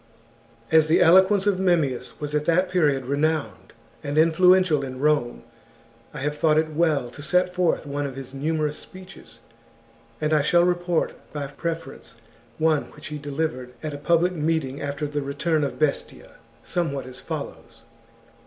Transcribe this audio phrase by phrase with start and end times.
[0.71, 3.71] As the eloquence of Memmius was at that period renowned
[4.03, 5.43] and influential in Rome,
[6.11, 9.37] I have thought it well to set forth one of his numerous speeches,
[10.19, 12.15] and I shall report by preference
[12.57, 16.31] one which he de livered at a public meeting after the return of Bestia,
[16.63, 17.85] somewhat as follows:— CHAP.